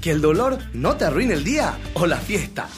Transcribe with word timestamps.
Que 0.00 0.10
el 0.10 0.20
dolor 0.20 0.58
no 0.72 0.96
te 0.96 1.04
arruine 1.04 1.34
el 1.34 1.44
día 1.44 1.78
o 1.94 2.06
la 2.06 2.18
fiesta. 2.18 2.68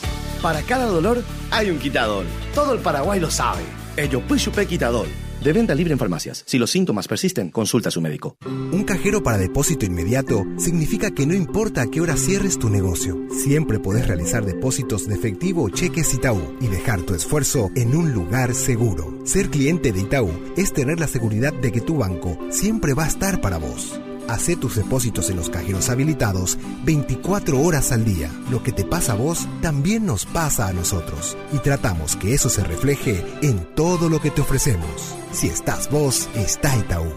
Para 0.43 0.63
cada 0.63 0.87
dolor 0.87 1.23
hay 1.51 1.71
un 1.71 1.79
quitador. 1.79 2.25
Todo 2.55 2.73
el 2.73 2.81
Paraguay 2.81 3.21
lo 3.21 3.31
sabe. 3.31 3.63
Ello 3.97 4.21
Puchupe 4.23 4.67
Quitador. 4.67 5.07
De 5.43 5.55
venta 5.55 5.75
libre 5.75 5.93
en 5.93 5.99
farmacias. 5.99 6.45
Si 6.47 6.59
los 6.59 6.71
síntomas 6.71 7.09
persisten, 7.09 7.51
consulta 7.51 7.89
a 7.89 7.93
su 7.93 8.01
médico. 8.03 8.37
Un 8.45 8.85
cajero 8.85 9.23
para 9.23 9.39
depósito 9.39 9.87
inmediato 9.87 10.45
significa 10.59 11.11
que 11.11 11.27
no 11.27 11.35
importa 11.35 11.83
a 11.83 11.87
qué 11.87 12.01
hora 12.03 12.17
cierres 12.17 12.59
tu 12.59 12.69
negocio, 12.69 13.19
siempre 13.31 13.79
podés 13.79 14.07
realizar 14.07 14.45
depósitos 14.45 15.07
de 15.07 15.15
efectivo 15.15 15.71
cheques 15.71 16.13
Itaú 16.13 16.57
y 16.61 16.69
dejar 16.69 17.03
tu 17.03 17.15
esfuerzo 17.15 17.71
en 17.75 17.97
un 17.97 18.13
lugar 18.13 18.55
seguro. 18.55 19.19
Ser 19.25 19.49
cliente 19.49 19.93
de 19.93 20.01
Itaú 20.01 20.31
es 20.59 20.75
tener 20.75 21.01
la 21.01 21.09
seguridad 21.09 21.55
de 21.55 21.73
que 21.73 21.81
tu 21.81 21.97
banco 21.97 22.39
siempre 22.51 22.93
va 22.93 23.05
a 23.05 23.09
estar 23.09 23.41
para 23.41 23.57
vos. 23.57 23.99
Hacé 24.31 24.55
tus 24.55 24.77
depósitos 24.77 25.29
en 25.29 25.37
los 25.37 25.51
cajeros 25.51 25.91
habilitados 25.91 26.57
24 26.85 27.61
horas 27.61 27.91
al 27.91 28.05
día. 28.05 28.31
Lo 28.49 28.63
que 28.63 28.71
te 28.71 28.85
pasa 28.85 29.15
a 29.15 29.17
vos 29.17 29.49
también 29.61 30.07
nos 30.07 30.25
pasa 30.25 30.69
a 30.69 30.73
nosotros. 30.73 31.37
Y 31.53 31.59
tratamos 31.59 32.15
que 32.15 32.33
eso 32.33 32.49
se 32.49 32.63
refleje 32.63 33.25
en 33.43 33.75
todo 33.75 34.09
lo 34.09 34.21
que 34.21 34.31
te 34.31 34.41
ofrecemos. 34.41 35.17
Si 35.33 35.49
estás 35.49 35.91
vos, 35.91 36.29
está 36.37 36.77
Itaú. 36.77 37.13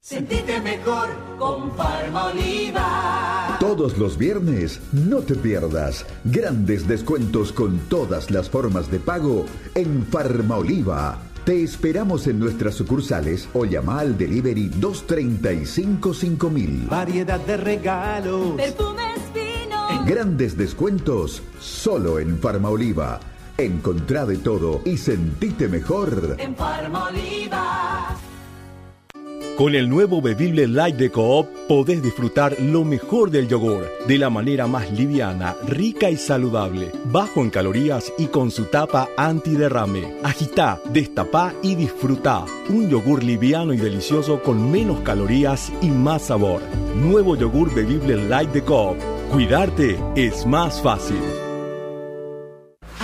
Sentite 0.00 0.60
mejor 0.62 1.10
con 1.38 1.70
Oliva. 2.16 3.56
Todos 3.60 3.98
los 3.98 4.18
viernes, 4.18 4.80
no 4.92 5.18
te 5.18 5.36
pierdas 5.36 6.06
grandes 6.24 6.88
descuentos 6.88 7.52
con 7.52 7.78
todas 7.88 8.32
las 8.32 8.50
formas 8.50 8.90
de 8.90 8.98
pago 8.98 9.46
en 9.76 10.08
Oliva. 10.50 11.27
Te 11.48 11.62
esperamos 11.62 12.26
en 12.26 12.38
nuestras 12.38 12.74
sucursales 12.74 13.48
o 13.54 13.64
llama 13.64 14.00
al 14.00 14.18
delivery 14.18 14.68
235 14.68 16.12
5000. 16.12 16.88
Variedad 16.90 17.40
de 17.40 17.56
regalos. 17.56 18.54
Perfumes 18.54 19.18
finos. 19.32 20.06
Grandes 20.06 20.58
descuentos 20.58 21.42
solo 21.58 22.18
en 22.18 22.36
Oliva. 22.68 23.18
Encontrá 23.56 24.26
de 24.26 24.36
todo 24.36 24.82
y 24.84 24.98
sentite 24.98 25.68
mejor. 25.68 26.36
En 26.38 26.54
Oliva. 27.06 27.67
Con 29.58 29.74
el 29.74 29.88
nuevo 29.88 30.22
bebible 30.22 30.68
Light 30.68 30.94
de 30.94 31.10
Coop 31.10 31.48
podés 31.66 32.00
disfrutar 32.00 32.60
lo 32.60 32.84
mejor 32.84 33.32
del 33.32 33.48
yogur 33.48 33.88
de 34.06 34.16
la 34.16 34.30
manera 34.30 34.68
más 34.68 34.88
liviana, 34.92 35.56
rica 35.66 36.08
y 36.08 36.16
saludable, 36.16 36.92
bajo 37.06 37.40
en 37.40 37.50
calorías 37.50 38.12
y 38.18 38.26
con 38.26 38.52
su 38.52 38.66
tapa 38.66 39.08
antiderrame. 39.16 40.14
Agita, 40.22 40.80
destapá 40.92 41.54
y 41.60 41.74
disfruta. 41.74 42.44
Un 42.68 42.88
yogur 42.88 43.24
liviano 43.24 43.72
y 43.72 43.78
delicioso 43.78 44.40
con 44.44 44.70
menos 44.70 45.00
calorías 45.00 45.72
y 45.82 45.88
más 45.88 46.26
sabor. 46.26 46.62
Nuevo 46.94 47.34
yogur 47.34 47.74
bebible 47.74 48.14
Light 48.14 48.52
de 48.52 48.62
Coop. 48.62 48.96
Cuidarte 49.32 49.98
es 50.14 50.46
más 50.46 50.80
fácil. 50.80 51.47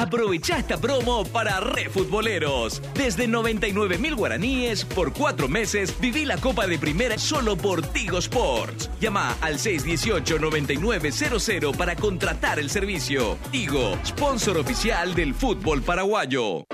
Aprovecha 0.04 0.58
esta 0.58 0.76
promo 0.76 1.24
para 1.24 1.60
refutboleros. 1.60 2.82
Desde 2.92 3.26
99 3.26 3.96
mil 3.96 4.14
guaraníes 4.14 4.84
por 4.84 5.14
cuatro 5.14 5.48
meses, 5.48 5.98
viví 5.98 6.26
la 6.26 6.36
Copa 6.36 6.66
de 6.66 6.78
Primera 6.78 7.16
solo 7.16 7.56
por 7.56 7.80
Tigo 7.80 8.18
Sports. 8.18 8.90
Llama 9.00 9.34
al 9.40 9.54
618-9900 9.54 11.74
para 11.74 11.96
contratar 11.96 12.58
el 12.58 12.68
servicio. 12.68 13.38
Tigo, 13.50 13.96
sponsor 14.04 14.58
oficial 14.58 15.14
del 15.14 15.32
fútbol 15.32 15.80
paraguayo. 15.80 16.66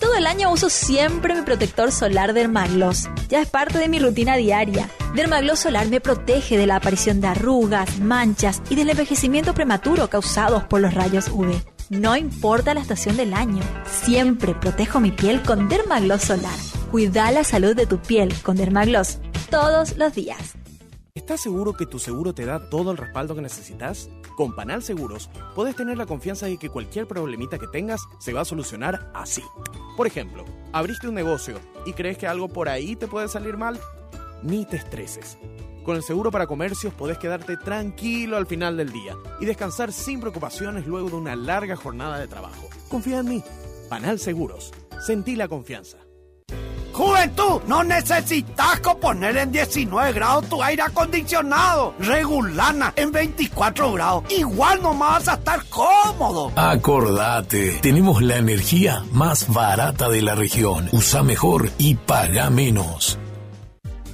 Todo 0.00 0.16
el 0.16 0.26
año 0.26 0.50
uso 0.50 0.68
siempre 0.70 1.36
mi 1.36 1.42
protector 1.42 1.92
solar 1.92 2.32
Dermagloss. 2.32 3.08
Ya 3.28 3.42
es 3.42 3.48
parte 3.48 3.78
de 3.78 3.88
mi 3.88 4.00
rutina 4.00 4.34
diaria. 4.34 4.90
Dermagloss 5.14 5.60
solar 5.60 5.86
me 5.86 6.00
protege 6.00 6.58
de 6.58 6.66
la 6.66 6.74
aparición 6.76 7.20
de 7.20 7.28
arrugas, 7.28 8.00
manchas 8.00 8.60
y 8.70 8.74
del 8.74 8.90
envejecimiento 8.90 9.54
prematuro 9.54 10.10
causados 10.10 10.64
por 10.64 10.80
los 10.80 10.94
rayos 10.94 11.28
UV. 11.28 11.73
No 11.90 12.16
importa 12.16 12.72
la 12.72 12.80
estación 12.80 13.16
del 13.16 13.34
año, 13.34 13.62
siempre 13.84 14.54
protejo 14.54 15.00
mi 15.00 15.10
piel 15.10 15.42
con 15.42 15.68
Dermagloss 15.68 16.22
Solar. 16.22 16.58
Cuida 16.90 17.30
la 17.30 17.44
salud 17.44 17.76
de 17.76 17.86
tu 17.86 17.98
piel 17.98 18.32
con 18.42 18.56
Dermagloss 18.56 19.18
todos 19.50 19.96
los 19.98 20.14
días. 20.14 20.54
¿Estás 21.14 21.42
seguro 21.42 21.74
que 21.74 21.86
tu 21.86 21.98
seguro 21.98 22.34
te 22.34 22.46
da 22.46 22.70
todo 22.70 22.90
el 22.90 22.96
respaldo 22.96 23.34
que 23.34 23.42
necesitas? 23.42 24.08
Con 24.36 24.56
Panal 24.56 24.82
Seguros, 24.82 25.28
puedes 25.54 25.76
tener 25.76 25.98
la 25.98 26.06
confianza 26.06 26.46
de 26.46 26.56
que 26.56 26.70
cualquier 26.70 27.06
problemita 27.06 27.58
que 27.58 27.68
tengas 27.68 28.00
se 28.18 28.32
va 28.32 28.40
a 28.40 28.44
solucionar 28.46 29.12
así. 29.14 29.42
Por 29.96 30.06
ejemplo, 30.06 30.44
abriste 30.72 31.06
un 31.06 31.14
negocio 31.14 31.60
y 31.84 31.92
crees 31.92 32.16
que 32.18 32.26
algo 32.26 32.48
por 32.48 32.68
ahí 32.68 32.96
te 32.96 33.06
puede 33.06 33.28
salir 33.28 33.56
mal. 33.56 33.78
Ni 34.42 34.64
te 34.64 34.76
estreses. 34.76 35.38
Con 35.84 35.96
el 35.96 36.02
seguro 36.02 36.30
para 36.30 36.46
comercios 36.46 36.94
podés 36.94 37.18
quedarte 37.18 37.58
tranquilo 37.58 38.38
al 38.38 38.46
final 38.46 38.76
del 38.76 38.90
día 38.90 39.16
y 39.38 39.44
descansar 39.44 39.92
sin 39.92 40.18
preocupaciones 40.18 40.86
luego 40.86 41.10
de 41.10 41.16
una 41.16 41.36
larga 41.36 41.76
jornada 41.76 42.18
de 42.18 42.26
trabajo. 42.26 42.68
Confía 42.88 43.18
en 43.18 43.28
mí. 43.28 43.44
Panal 43.90 44.18
Seguros. 44.18 44.72
Sentí 45.04 45.36
la 45.36 45.46
confianza. 45.46 45.98
Juventud, 46.94 47.60
no 47.66 47.82
necesitas 47.82 48.80
poner 49.00 49.36
en 49.36 49.50
19 49.50 50.12
grados 50.12 50.48
tu 50.48 50.62
aire 50.62 50.82
acondicionado. 50.82 51.92
Regulana 51.98 52.92
en 52.96 53.10
24 53.10 53.92
grados. 53.92 54.24
Igual 54.30 54.80
no 54.80 54.96
vas 54.96 55.28
a 55.28 55.34
estar 55.34 55.64
cómodo. 55.68 56.52
Acordate, 56.56 57.80
tenemos 57.82 58.22
la 58.22 58.36
energía 58.36 59.04
más 59.12 59.52
barata 59.52 60.08
de 60.08 60.22
la 60.22 60.34
región. 60.36 60.88
Usa 60.92 61.22
mejor 61.24 61.68
y 61.78 61.96
paga 61.96 62.48
menos. 62.48 63.18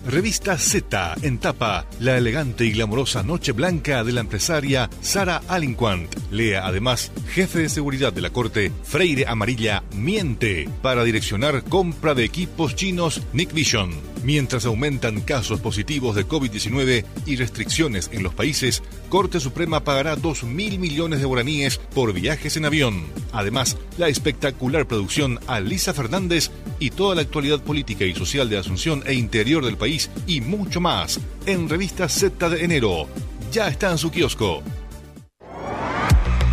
Revista 0.06 0.56
Z 0.56 1.16
en 1.22 1.38
tapa, 1.38 1.87
la 2.00 2.16
elegante 2.16 2.65
y 2.65 2.72
glamorosa 2.72 3.22
Noche 3.22 3.53
Blanca 3.53 4.03
de 4.03 4.12
la 4.12 4.21
empresaria 4.21 4.88
Sara 5.00 5.43
Alinquant. 5.49 6.15
Lea 6.31 6.66
además, 6.66 7.12
jefe 7.28 7.61
de 7.61 7.69
seguridad 7.69 8.12
de 8.12 8.22
la 8.22 8.31
corte, 8.31 8.72
Freire 8.83 9.27
Amarilla, 9.27 9.83
miente 9.94 10.69
para 10.83 11.05
direccionar 11.05 11.65
compra 11.65 12.15
de 12.15 12.25
equipos 12.25 12.75
chinos 12.75 13.22
Nick 13.33 13.53
Vision. 13.53 14.09
Mientras 14.22 14.66
aumentan 14.66 15.22
casos 15.22 15.60
positivos 15.60 16.14
de 16.14 16.26
COVID-19 16.26 17.04
y 17.25 17.36
restricciones 17.36 18.10
en 18.12 18.22
los 18.22 18.34
países, 18.34 18.82
Corte 19.08 19.41
Suprema 19.41 19.82
pagará 19.82 20.16
2 20.16 20.44
mil 20.44 20.78
millones 20.78 21.20
de 21.20 21.26
guaraníes 21.26 21.78
por 21.78 22.12
viajes 22.12 22.56
en 22.56 22.66
avión. 22.66 23.04
Además, 23.32 23.78
la 23.97 24.08
espectacular 24.08 24.86
producción 24.86 25.38
Alisa 25.47 25.94
Fernández 25.94 26.50
y 26.78 26.91
toda 26.91 27.14
la 27.14 27.22
actualidad 27.22 27.62
política 27.62 28.04
y 28.04 28.14
social 28.14 28.50
de 28.50 28.58
Asunción 28.58 29.03
e 29.06 29.14
interior 29.14 29.64
del 29.64 29.78
país 29.78 30.10
y 30.26 30.41
mucho 30.41 30.81
más 30.81 31.19
en 31.47 31.69
Revista 31.69 32.08
Z 32.08 32.48
de 32.50 32.64
enero. 32.64 33.08
Ya 33.52 33.69
está 33.69 33.91
en 33.91 33.98
su 33.98 34.10
kiosco. 34.10 34.62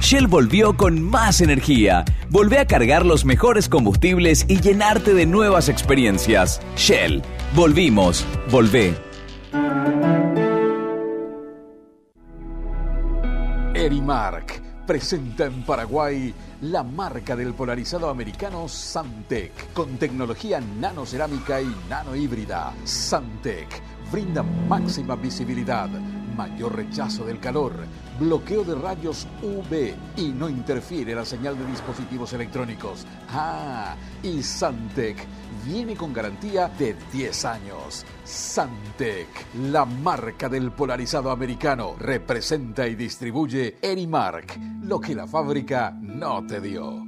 Shell 0.01 0.27
volvió 0.27 0.77
con 0.77 1.01
más 1.01 1.41
energía. 1.41 2.05
Volvé 2.29 2.59
a 2.59 2.65
cargar 2.65 3.05
los 3.05 3.25
mejores 3.25 3.67
combustibles 3.67 4.45
y 4.47 4.61
llenarte 4.61 5.13
de 5.13 5.25
nuevas 5.25 5.69
experiencias. 5.69 6.61
Shell, 6.75 7.21
volvimos, 7.55 8.25
volvé. 8.49 8.95
Erimark 13.73 14.61
presenta 14.85 15.45
en 15.45 15.63
Paraguay 15.63 16.33
la 16.61 16.83
marca 16.83 17.35
del 17.35 17.53
polarizado 17.53 18.09
americano 18.09 18.67
Santec, 18.69 19.73
con 19.73 19.97
tecnología 19.97 20.61
nanocerámica 20.61 21.61
y 21.61 21.75
nanohíbrida. 21.89 22.73
Santec 22.85 23.81
brinda 24.11 24.43
máxima 24.43 25.15
visibilidad, 25.15 25.89
mayor 26.35 26.75
rechazo 26.75 27.25
del 27.25 27.39
calor, 27.39 27.73
bloqueo 28.19 28.63
de 28.63 28.75
rayos 28.75 29.27
UV 29.41 29.93
y 30.17 30.29
no 30.29 30.49
interfiere 30.49 31.15
la 31.15 31.25
señal 31.25 31.57
de 31.57 31.65
dispositivos 31.65 32.33
electrónicos. 32.33 33.05
Ah, 33.29 33.95
y 34.23 34.41
Santec 34.43 35.17
viene 35.65 35.95
con 35.95 36.13
garantía 36.13 36.67
de 36.67 36.95
10 37.11 37.45
años. 37.45 38.05
Santec, 38.23 39.27
la 39.71 39.85
marca 39.85 40.49
del 40.49 40.71
polarizado 40.71 41.31
americano, 41.31 41.95
representa 41.99 42.87
y 42.87 42.95
distribuye 42.95 43.77
Erimark, 43.81 44.57
lo 44.83 44.99
que 44.99 45.15
la 45.15 45.27
fábrica 45.27 45.95
no 46.01 46.45
te 46.45 46.61
dio. 46.61 47.05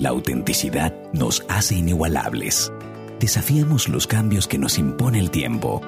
La 0.00 0.10
autenticidad 0.10 0.94
nos 1.12 1.44
hace 1.48 1.74
inigualables. 1.74 2.72
Desafiamos 3.18 3.88
los 3.88 4.06
cambios 4.06 4.46
que 4.46 4.56
nos 4.56 4.78
impone 4.78 5.18
el 5.18 5.32
tiempo, 5.32 5.82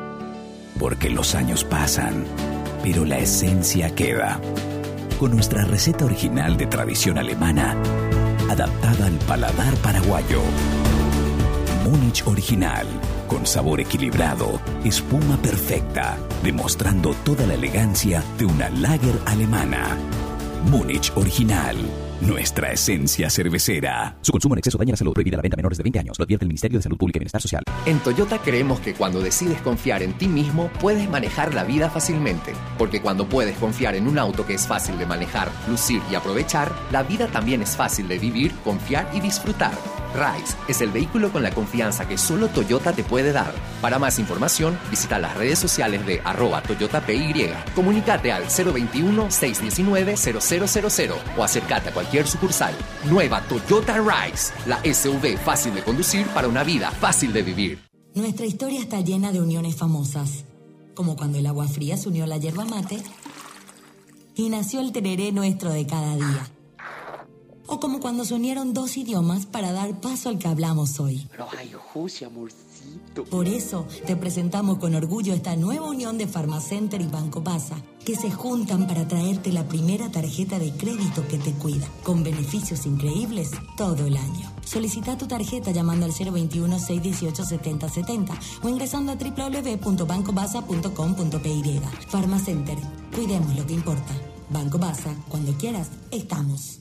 porque 0.80 1.10
los 1.10 1.36
años 1.36 1.62
pasan, 1.62 2.24
pero 2.82 3.04
la 3.04 3.18
esencia 3.18 3.94
queda. 3.94 4.40
Con 5.18 5.32
nuestra 5.32 5.64
receta 5.64 6.04
original 6.04 6.56
de 6.56 6.66
tradición 6.66 7.18
alemana, 7.18 7.76
adaptada 8.48 9.06
al 9.06 9.18
paladar 9.26 9.74
paraguayo. 9.76 10.40
Múnich 11.84 12.26
original, 12.26 12.86
con 13.26 13.46
sabor 13.46 13.80
equilibrado, 13.80 14.60
espuma 14.84 15.36
perfecta, 15.38 16.18
demostrando 16.42 17.14
toda 17.24 17.46
la 17.46 17.54
elegancia 17.54 18.22
de 18.38 18.46
una 18.46 18.70
lager 18.70 19.18
alemana. 19.26 19.98
Múnich 20.64 21.10
original, 21.16 21.76
nuestra 22.20 22.70
esencia 22.72 23.30
cervecera. 23.30 24.16
Su 24.20 24.30
consumo 24.30 24.54
en 24.54 24.58
exceso 24.58 24.76
daña 24.76 24.92
la 24.92 24.96
salud. 24.98 25.14
Prohibida 25.14 25.36
la 25.36 25.42
venta 25.42 25.54
a 25.54 25.58
menores 25.58 25.78
de 25.78 25.84
20 25.84 25.98
años. 26.00 26.18
Lo 26.18 26.24
advierte 26.24 26.44
el 26.44 26.48
Ministerio 26.48 26.78
de 26.78 26.82
Salud 26.82 26.98
Pública 26.98 27.16
y 27.16 27.20
Bienestar 27.20 27.40
Social. 27.40 27.64
En 27.86 27.98
Toyota 28.00 28.38
creemos 28.38 28.78
que 28.80 28.92
cuando 28.92 29.22
decides 29.22 29.60
confiar 29.62 30.02
en 30.02 30.12
ti 30.12 30.28
mismo, 30.28 30.70
puedes 30.80 31.08
manejar 31.08 31.54
la 31.54 31.64
vida 31.64 31.88
fácilmente. 31.88 32.52
Porque 32.76 33.00
cuando 33.00 33.26
puedes 33.26 33.56
confiar 33.56 33.94
en 33.94 34.06
un 34.06 34.18
auto 34.18 34.46
que 34.46 34.54
es 34.54 34.66
fácil 34.66 34.98
de 34.98 35.06
manejar, 35.06 35.50
lucir 35.66 36.02
y 36.10 36.14
aprovechar, 36.14 36.72
la 36.92 37.02
vida 37.02 37.26
también 37.28 37.62
es 37.62 37.74
fácil 37.74 38.06
de 38.06 38.18
vivir, 38.18 38.52
confiar 38.62 39.10
y 39.14 39.20
disfrutar. 39.20 39.72
Rise 40.14 40.56
es 40.68 40.80
el 40.80 40.90
vehículo 40.90 41.32
con 41.32 41.42
la 41.42 41.50
confianza 41.50 42.06
que 42.06 42.16
solo 42.18 42.48
Toyota 42.48 42.92
te 42.92 43.02
puede 43.04 43.32
dar. 43.32 43.54
Para 43.80 43.98
más 43.98 44.18
información, 44.18 44.78
visita 44.90 45.18
las 45.18 45.34
redes 45.36 45.58
sociales 45.58 46.04
de 46.06 46.20
arroba 46.24 46.62
Toyota 46.62 47.00
PY. 47.00 47.50
Comunicate 47.74 48.32
al 48.32 48.44
021-619-0000 48.44 51.14
o 51.36 51.44
acércate 51.44 51.88
a 51.88 51.92
cualquier 51.92 52.26
sucursal. 52.26 52.74
Nueva 53.08 53.40
Toyota 53.42 53.98
Rise, 53.98 54.52
la 54.66 54.80
SUV 54.82 55.38
fácil 55.38 55.74
de 55.74 55.82
conducir 55.82 56.26
para 56.28 56.48
una 56.48 56.64
vida 56.64 56.90
fácil 56.90 57.32
de 57.32 57.42
vivir. 57.42 57.78
Nuestra 58.14 58.46
historia 58.46 58.80
está 58.80 59.00
llena 59.00 59.32
de 59.32 59.40
uniones 59.40 59.76
famosas, 59.76 60.44
como 60.94 61.16
cuando 61.16 61.38
el 61.38 61.46
agua 61.46 61.68
fría 61.68 61.96
se 61.96 62.08
unió 62.08 62.24
a 62.24 62.26
la 62.26 62.38
yerba 62.38 62.64
mate 62.64 63.00
y 64.34 64.48
nació 64.48 64.80
el 64.80 64.90
tereré 64.92 65.32
nuestro 65.32 65.70
de 65.70 65.86
cada 65.86 66.16
día. 66.16 66.50
O 67.72 67.78
como 67.78 68.00
cuando 68.00 68.24
se 68.24 68.34
unieron 68.34 68.74
dos 68.74 68.96
idiomas 68.96 69.46
para 69.46 69.70
dar 69.70 70.00
paso 70.00 70.28
al 70.28 70.40
que 70.40 70.48
hablamos 70.48 70.98
hoy. 70.98 71.28
Por 73.30 73.46
eso 73.46 73.86
te 74.06 74.16
presentamos 74.16 74.78
con 74.78 74.96
orgullo 74.96 75.34
esta 75.34 75.54
nueva 75.54 75.88
unión 75.88 76.18
de 76.18 76.26
Farmacenter 76.26 77.00
y 77.00 77.06
Banco 77.06 77.44
Pasa, 77.44 77.76
que 78.04 78.16
se 78.16 78.32
juntan 78.32 78.88
para 78.88 79.06
traerte 79.06 79.52
la 79.52 79.68
primera 79.68 80.10
tarjeta 80.10 80.58
de 80.58 80.72
crédito 80.72 81.28
que 81.28 81.38
te 81.38 81.52
cuida, 81.52 81.86
con 82.02 82.24
beneficios 82.24 82.86
increíbles 82.86 83.52
todo 83.76 84.04
el 84.04 84.16
año. 84.16 84.50
Solicita 84.64 85.16
tu 85.16 85.28
tarjeta 85.28 85.70
llamando 85.70 86.06
al 86.06 86.12
021-618-7070 86.12 88.36
o 88.64 88.68
ingresando 88.68 89.12
a 89.12 89.14
www.bancobasa.com.py. 89.14 91.80
Farmacenter, 92.08 92.78
cuidemos 93.14 93.56
lo 93.56 93.64
que 93.64 93.74
importa. 93.74 94.12
Banco 94.48 94.78
Basa, 94.78 95.14
cuando 95.28 95.52
quieras, 95.52 95.88
estamos. 96.10 96.80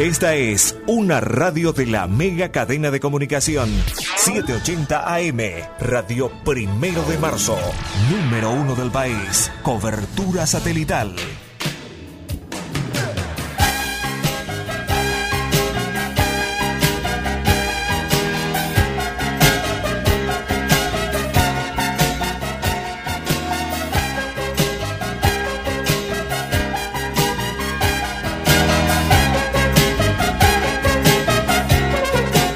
Esta 0.00 0.34
es 0.34 0.78
una 0.86 1.20
radio 1.20 1.74
de 1.74 1.84
la 1.84 2.06
mega 2.06 2.50
cadena 2.50 2.90
de 2.90 3.00
comunicación 3.00 3.68
780 4.16 5.14
AM, 5.14 5.40
Radio 5.78 6.32
Primero 6.42 7.02
de 7.02 7.18
Marzo, 7.18 7.58
número 8.10 8.50
uno 8.50 8.74
del 8.74 8.90
país, 8.90 9.52
cobertura 9.62 10.46
satelital. 10.46 11.14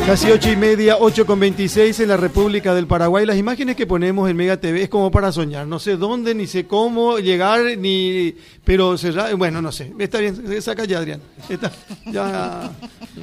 Casi 0.06 0.30
ocho 0.30 0.52
y 0.52 0.56
media, 0.56 0.98
8 1.00 1.24
con 1.24 1.40
26 1.40 1.98
en 2.00 2.08
la 2.08 2.18
República 2.18 2.74
del 2.74 2.86
Paraguay. 2.86 3.24
Las 3.24 3.38
imágenes 3.38 3.74
que 3.74 3.86
ponemos 3.86 4.28
en 4.28 4.36
Mega 4.36 4.58
TV 4.58 4.82
es 4.82 4.88
como 4.90 5.10
para 5.10 5.32
soñar. 5.32 5.66
No 5.66 5.78
sé 5.78 5.96
dónde, 5.96 6.34
ni 6.34 6.46
sé 6.46 6.66
cómo 6.66 7.18
llegar, 7.18 7.62
ni. 7.78 8.34
Pero 8.64 8.98
cerrar. 8.98 9.34
Bueno, 9.36 9.62
no 9.62 9.72
sé. 9.72 9.94
Está 9.98 10.18
bien, 10.18 10.60
saca 10.60 10.84
ya, 10.84 10.98
Adrián. 10.98 11.22
Está, 11.48 11.72
ya. 12.04 12.70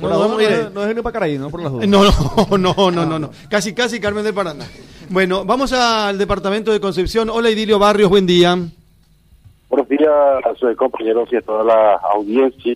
No, 0.02 0.10
no, 0.10 0.28
no, 0.28 0.70
no, 0.72 0.84
es 0.84 0.96
para 1.02 1.14
Caraí, 1.14 1.38
no 1.38 1.52
por 1.52 1.62
las 1.62 1.72
dudas. 1.72 1.88
No, 1.88 2.04
no, 2.04 2.58
no, 2.58 2.92
no, 2.92 3.06
no, 3.06 3.20
no. 3.20 3.30
Casi, 3.48 3.76
casi 3.76 4.00
Carmen 4.00 4.24
del 4.24 4.34
Paraná. 4.34 4.66
Bueno, 5.10 5.46
vamos 5.46 5.72
al 5.74 6.18
departamento 6.18 6.72
de 6.72 6.80
Concepción. 6.80 7.30
Hola, 7.30 7.52
Idilio 7.52 7.78
Barrios, 7.78 8.10
buen 8.10 8.26
día. 8.26 8.58
Buenos 9.70 9.88
días 9.88 10.10
a 10.10 10.56
sus 10.56 10.76
compañeros 10.76 11.30
y 11.32 11.36
a 11.36 11.42
toda 11.42 11.64
la 11.64 11.94
audiencia 12.16 12.76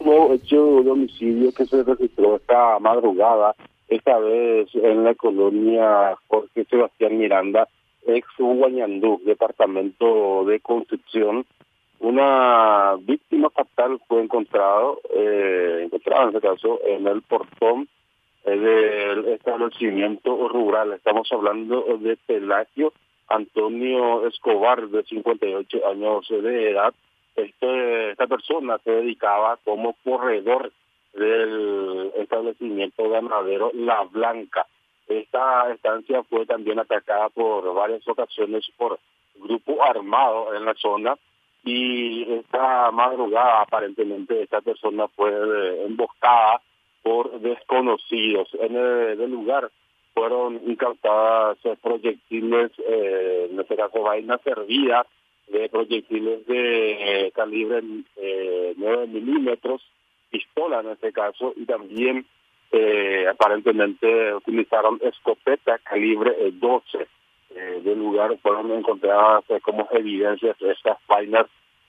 nuevo 0.00 0.34
hecho 0.34 0.82
de 0.82 0.90
homicidio 0.90 1.52
que 1.52 1.66
se 1.66 1.82
registró 1.82 2.36
esta 2.36 2.78
madrugada, 2.78 3.54
esta 3.88 4.18
vez 4.18 4.68
en 4.74 5.04
la 5.04 5.14
colonia 5.14 6.16
Jorge 6.28 6.64
Sebastián 6.64 7.18
Miranda, 7.18 7.68
ex 8.06 8.26
Guañandú, 8.38 9.20
departamento 9.24 10.44
de 10.44 10.60
Concepción. 10.60 11.46
Una 11.98 12.96
víctima 13.00 13.50
fatal 13.50 13.98
fue 14.06 14.22
encontrado, 14.22 15.00
eh, 15.14 15.82
encontrada 15.84 16.24
en 16.24 16.28
este 16.36 16.48
caso, 16.48 16.80
en 16.84 17.06
el 17.06 17.22
portón 17.22 17.88
eh, 18.44 18.56
del 18.56 19.26
establecimiento 19.28 20.48
rural. 20.48 20.92
Estamos 20.92 21.28
hablando 21.32 21.84
de 21.98 22.16
Pelagio 22.26 22.92
Antonio 23.28 24.26
Escobar, 24.26 24.88
de 24.88 25.02
58 25.04 25.88
años 25.88 26.28
de 26.28 26.70
edad, 26.70 26.94
este, 27.36 28.10
esta 28.10 28.26
persona 28.26 28.78
se 28.78 28.90
dedicaba 28.90 29.58
como 29.64 29.94
corredor 30.04 30.72
del 31.12 32.12
establecimiento 32.16 33.08
ganadero 33.08 33.70
La 33.74 34.02
Blanca. 34.04 34.66
Esta 35.06 35.70
estancia 35.72 36.22
fue 36.24 36.46
también 36.46 36.78
atacada 36.78 37.28
por 37.28 37.72
varias 37.74 38.06
ocasiones 38.08 38.64
por 38.76 38.98
grupo 39.36 39.82
armado 39.84 40.54
en 40.54 40.64
la 40.64 40.74
zona 40.74 41.16
y 41.64 42.32
esta 42.32 42.90
madrugada 42.90 43.62
aparentemente 43.62 44.42
esta 44.42 44.60
persona 44.60 45.08
fue 45.08 45.84
emboscada 45.84 46.60
por 47.02 47.38
desconocidos. 47.40 48.48
En 48.60 48.76
el, 48.76 49.30
lugar 49.30 49.70
fueron 50.14 50.60
incautadas 50.66 51.58
proyectiles, 51.82 52.72
eh, 52.78 53.48
en 53.50 53.60
este 53.60 53.76
caso 53.76 54.02
vainas 54.02 54.40
servidas 54.42 55.06
de 55.48 55.68
proyectiles 55.68 56.46
de 56.46 57.26
eh, 57.26 57.32
calibre 57.32 57.82
eh, 58.16 58.74
9 58.76 59.06
milímetros, 59.06 59.82
pistola 60.30 60.80
en 60.80 60.90
este 60.90 61.12
caso, 61.12 61.52
y 61.56 61.64
también 61.66 62.26
eh, 62.72 63.26
aparentemente 63.28 64.34
utilizaron 64.34 64.98
escopeta 65.02 65.78
calibre 65.78 66.34
12. 66.52 66.98
Eh, 66.98 67.06
eh, 67.56 67.80
del 67.82 67.98
lugar 67.98 68.36
fueron 68.42 68.70
encontradas 68.72 69.44
como 69.62 69.88
evidencias 69.92 70.58
de 70.58 70.72
estas 70.72 70.98
vainas 71.08 71.46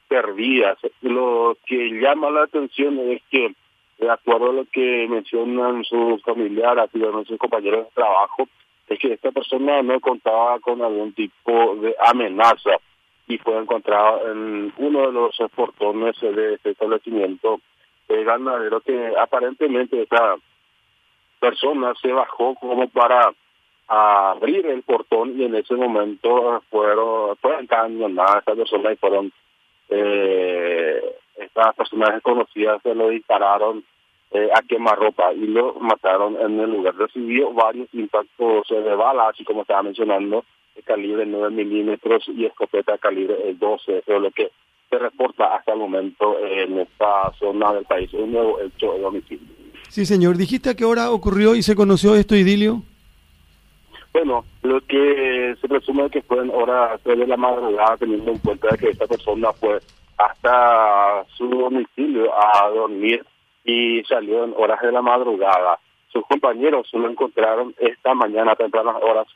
perdidas. 0.08 0.78
Lo 1.02 1.58
que 1.66 1.90
llama 2.00 2.30
la 2.30 2.44
atención 2.44 3.00
es 3.00 3.22
que, 3.30 3.54
de 3.98 4.10
acuerdo 4.10 4.52
a 4.52 4.54
lo 4.54 4.66
que 4.66 5.08
mencionan 5.10 5.84
sus 5.84 6.22
familiares 6.24 6.90
y 6.94 7.00
sus 7.26 7.38
compañeros 7.38 7.86
de 7.86 7.92
trabajo, 7.94 8.48
es 8.88 9.00
que 9.00 9.14
esta 9.14 9.32
persona 9.32 9.82
no 9.82 10.00
contaba 10.00 10.60
con 10.60 10.82
algún 10.82 11.12
tipo 11.14 11.76
de 11.82 11.96
amenaza 12.00 12.80
y 13.28 13.38
fue 13.38 13.58
encontrado 13.58 14.32
en 14.32 14.74
uno 14.78 15.08
de 15.08 15.12
los 15.12 15.36
portones 15.56 16.16
de 16.22 16.56
este 16.56 16.72
establecimiento 16.72 17.60
de 18.08 18.24
ganadero 18.24 18.80
que 18.82 19.14
aparentemente 19.20 20.02
esta 20.02 20.36
persona 21.40 21.94
se 22.02 22.12
bajó 22.12 22.56
como 22.56 22.88
para 22.88 23.34
abrir 23.88 24.66
el 24.68 24.84
portón 24.84 25.40
y 25.40 25.44
en 25.44 25.56
ese 25.56 25.76
momento 25.76 26.62
fueron 26.70 27.36
fue 27.38 27.60
encañonada 27.60 28.40
esta 28.40 28.56
persona 28.56 28.92
y 28.92 28.98
fueron 28.98 29.32
eh, 29.90 31.02
estas 31.38 31.76
personas 31.76 32.14
desconocidas 32.16 32.82
se 32.82 32.96
lo 32.96 33.10
dispararon 33.10 33.84
eh, 34.32 34.50
a 34.54 34.62
quemarropa 34.62 35.34
y 35.34 35.48
lo 35.48 35.76
mataron 35.76 36.36
en 36.36 36.60
el 36.60 36.72
lugar. 36.72 36.96
Recibió 36.96 37.54
varios 37.54 37.88
impactos 37.94 38.68
de 38.68 38.96
bala, 38.96 39.30
así 39.30 39.46
como 39.46 39.62
estaba 39.62 39.84
mencionando, 39.84 40.44
calibre 40.84 41.26
9 41.26 41.50
milímetros 41.52 42.26
y 42.28 42.46
escopeta 42.46 42.98
calibre 42.98 43.36
12, 43.54 44.00
eso 44.00 44.16
es 44.16 44.22
lo 44.22 44.32
que 44.32 44.52
se 44.90 44.98
reporta 44.98 45.56
hasta 45.56 45.74
el 45.74 45.80
momento 45.80 46.38
en 46.40 46.80
esta 46.80 47.32
zona 47.40 47.74
del 47.74 47.86
país, 47.86 48.12
un 48.14 48.32
nuevo 48.32 48.60
hecho 48.62 48.94
de 48.94 49.06
homicidio. 49.06 49.48
Sí, 49.90 50.06
señor. 50.06 50.38
¿Dijiste 50.38 50.70
a 50.70 50.76
qué 50.76 50.86
hora 50.86 51.12
ocurrió 51.12 51.56
y 51.56 51.64
se 51.64 51.76
conoció 51.76 52.16
esto, 52.16 52.36
Idilio? 52.36 52.82
Bueno, 54.14 54.46
lo 54.64 54.82
que 54.82 55.56
se 55.62 55.68
presume 55.68 56.10
que 56.10 56.22
fue 56.22 56.40
en 56.40 56.50
horas 56.50 57.04
de 57.04 57.16
la 57.16 57.38
madrugada, 57.38 57.98
teniendo 57.98 58.32
en 58.32 58.40
cuenta 58.40 58.76
que 58.78 58.90
esta 58.90 59.06
persona 59.06 59.54
fue 59.54 59.80
hasta 60.18 61.26
su 61.36 61.48
domicilio 61.48 62.32
a 62.34 62.68
dormir 62.70 63.24
y 63.64 64.04
salió 64.06 64.44
en 64.46 64.54
horas 64.58 64.82
de 64.82 64.92
la 64.92 65.02
madrugada. 65.02 65.80
Sus 66.12 66.26
compañeros 66.26 66.88
lo 66.94 67.10
encontraron 67.10 67.76
esta 67.78 68.14
mañana 68.16 68.54
a 68.54 68.56
tempranas 68.56 68.96
horas 69.02 69.28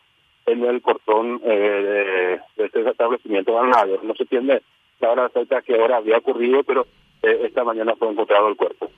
en 0.45 0.63
el 0.63 0.81
portón 0.81 1.41
eh, 1.43 2.39
de, 2.57 2.65
este 2.65 2.89
establecimiento 2.89 3.53
ganadero. 3.55 4.01
No 4.03 4.15
se 4.15 4.24
entiende 4.24 4.62
la 5.00 5.12
hora 5.12 5.25
exacta 5.27 5.57
a 5.57 5.62
qué 5.62 5.74
hora 5.75 5.98
había 5.98 6.17
ocurrido, 6.17 6.63
pero 6.63 6.86
eh, 7.24 7.41
esta 7.43 7.63
mañana 7.63 7.95
fue 7.95 8.10
encontrado 8.10 8.48
el 8.48 8.55
cuerpo. 8.55 8.89